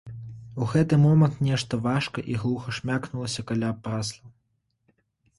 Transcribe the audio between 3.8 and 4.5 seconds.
прасла.